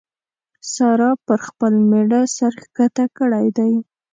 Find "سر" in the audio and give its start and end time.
2.35-2.53